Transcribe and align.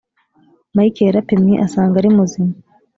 mike 0.75 1.01
yarapimwe 1.07 1.53
asanga 1.65 1.95
arimuzima 2.01 2.53